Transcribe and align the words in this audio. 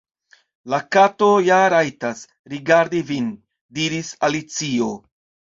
"La 0.73 0.79
Kato 0.95 1.27
ja 1.49 1.59
rajtas_ 1.75 2.25
rigardi 2.55 3.05
vin," 3.13 3.31
diris 3.81 4.13
Alicio." 4.31 4.93